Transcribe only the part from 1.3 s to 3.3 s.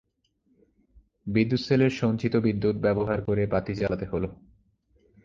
বিদ্যুৎ সেলের সঞ্চিত বিদ্যুৎ ব্যবহার